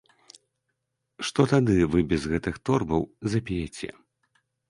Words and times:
Што 1.29 1.41
тады 1.51 1.75
вы 1.95 1.99
без 2.15 2.25
гэтых 2.33 2.55
торбаў 2.69 3.01
запеяце? 3.35 3.89